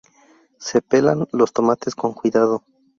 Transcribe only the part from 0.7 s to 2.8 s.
pelan los tomates con cuidado.